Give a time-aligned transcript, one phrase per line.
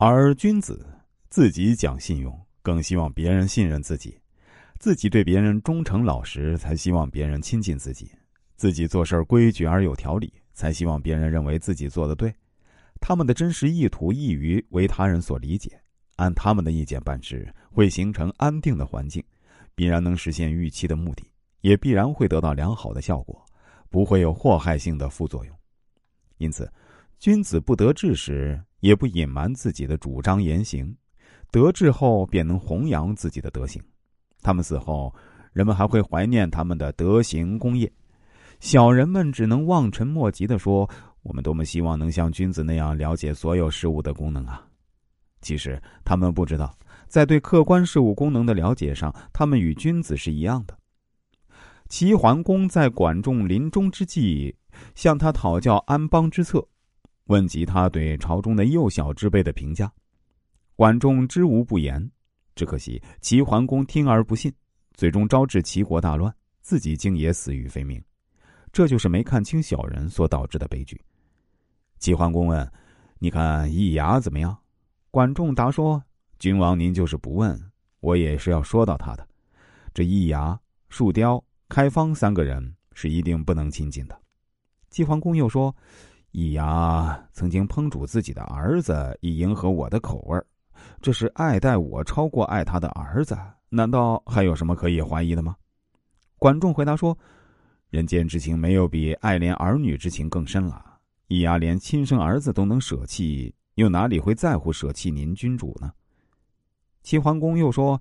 [0.00, 0.86] 而君子
[1.28, 4.12] 自己讲信用，更希望别人信任自己；
[4.78, 8.06] 自己对别人忠诚老实，才希望别人亲近自己；
[8.54, 12.32] 自己做事规矩而有条理，才希望别人认为自己做的对。
[13.00, 15.80] 他们的真实意图易于为他人所理解，
[16.14, 19.20] 按他们的意见办事，会形成安定的环境，
[19.74, 21.28] 必然能实现预期的目的，
[21.62, 23.44] 也必然会得到良好的效果，
[23.90, 25.52] 不会有祸害性的副作用。
[26.36, 26.72] 因此，
[27.18, 30.86] 君子不得志时，也不隐瞒自己的主张言行；
[31.50, 33.82] 得志后，便能弘扬自己的德行。
[34.42, 35.14] 他们死后，
[35.52, 37.90] 人们还会怀念他们的德行功业。
[38.60, 40.88] 小人们只能望尘莫及的说。
[41.22, 44.66] 我们多么希望能像君子那样了解所有事物的功能啊！
[45.42, 46.74] 其实他们不知道，
[47.06, 50.78] 在对客观事物功能的了解上，他们与君子是一样的。
[51.88, 54.56] 齐桓公在管仲临终之际，
[54.94, 56.66] 向他讨教安邦之策，
[57.28, 59.90] 问及他对朝中的幼小之辈的评价。
[60.76, 62.10] 管仲知无不言，
[62.54, 64.52] 只可惜齐桓公听而不信，
[64.92, 68.02] 最终招致齐国大乱，自己竟也死于非命。
[68.70, 71.00] 这就是没看清小人所导致的悲剧。
[71.98, 72.70] 齐桓公问
[73.18, 74.56] ：“你看易牙怎么样？”
[75.10, 76.00] 管仲答说
[76.38, 77.60] ：“君王您就是不问，
[78.00, 79.26] 我也是要说到他的。
[79.92, 80.58] 这易牙、
[80.90, 84.20] 树雕、开方三个人是一定不能亲近的。”
[84.90, 85.74] 齐桓公又说
[86.30, 90.40] ：“易牙曾经烹煮自己的儿子，以迎合我的口味
[91.00, 93.36] 这是爱戴我超过爱他的儿子，
[93.68, 95.56] 难道还有什么可以怀疑的吗？”
[96.38, 97.16] 管仲回答说。
[97.90, 100.84] 人间之情没有比爱怜儿女之情更深了。
[101.28, 105.90] 易牙连亲生儿子都能舍弃，又哪里会在乎舍弃您君主呢？
[107.02, 107.98] 齐桓公又说：“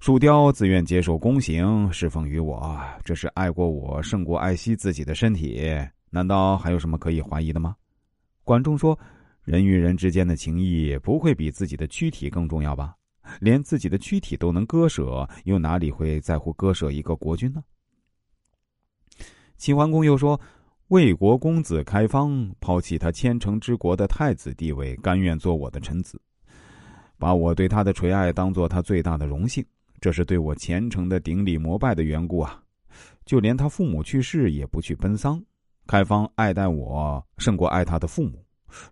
[0.00, 5.62] 树雕自愿接受宫刑，侍奉于我，这是爱过我胜过爱惜自己的身体，
[6.12, 7.74] 难道还有什么可以怀疑的吗？”
[8.44, 8.98] 管仲说
[9.42, 12.94] ：“人与人之间的情谊不会比自己的躯体更重要吧？
[13.40, 17.64] 连自己的躯体都能割舍，又哪里会在乎割舍一个国君呢？”
[19.56, 20.38] 齐桓公又说
[20.88, 26.20] ：“魏国公子开方抛弃他千乘之国的太子地位，甘愿做我的臣子，
[27.16, 29.64] 把我对他的垂爱当做他最大的荣幸，
[30.00, 32.60] 这是对我虔诚的顶礼膜拜的缘故啊！
[33.24, 35.40] 就连他父母去世也不去奔丧，
[35.86, 38.44] 开方爱戴我胜过爱他的父母，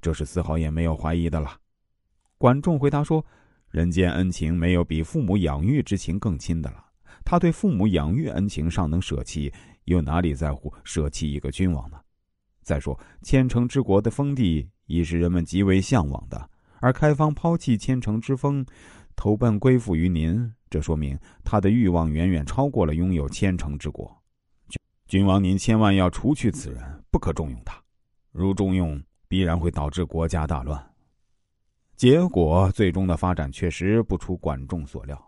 [0.00, 1.58] 这是丝毫也没有怀疑的了。”
[2.38, 3.24] 管仲回答说
[3.70, 6.84] ：“人间恩情没有比父母养育之情更亲的了，
[7.24, 9.52] 他对父母养育恩情尚能舍弃。”
[9.88, 11.98] 又哪里在乎舍弃一个君王呢？
[12.60, 16.50] 再说千城之国的封地已是人们极为向往的，
[16.82, 18.66] 而开方抛弃千城之封，
[19.16, 24.17] 投奔归附于您，这说明他的欲望远远超过了拥有千城之国。
[25.08, 27.82] 君王，您千万要除去此人，不可重用他。
[28.30, 30.94] 如重用，必然会导致国家大乱。
[31.96, 35.27] 结果最终的发展确实不出管仲所料。